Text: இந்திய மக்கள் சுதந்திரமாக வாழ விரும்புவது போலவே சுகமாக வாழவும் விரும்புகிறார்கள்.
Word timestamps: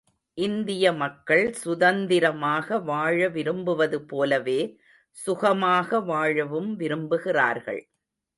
இந்திய 0.37 0.93
மக்கள் 0.93 1.53
சுதந்திரமாக 1.53 2.79
வாழ 2.79 3.27
விரும்புவது 3.27 3.99
போலவே 4.01 4.59
சுகமாக 5.17 6.01
வாழவும் 6.01 6.71
விரும்புகிறார்கள். 6.79 7.81